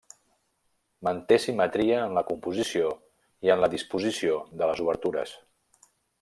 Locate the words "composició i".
2.31-3.53